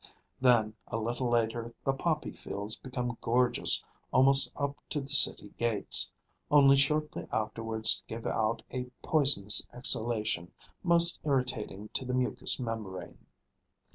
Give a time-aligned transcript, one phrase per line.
[0.39, 6.11] Then a little later the poppy fields become gorgeous almost up to the city gates,
[6.49, 10.51] only shortly afterwards to give out a poisonous exhalation
[10.81, 13.27] most irritating to the mucous membrane.